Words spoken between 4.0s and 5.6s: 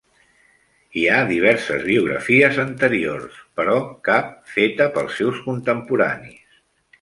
cap feta pels seus